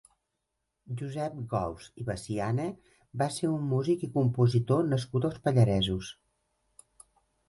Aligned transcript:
Josep 1.01 1.33
Gols 1.49 1.89
i 2.03 2.05
Veciana 2.07 2.65
va 3.21 3.27
ser 3.35 3.49
un 3.57 3.67
músic 3.73 4.05
i 4.07 4.09
compositor 4.15 4.81
nascut 4.95 5.29
als 5.31 5.37
Pallaresos. 5.45 6.11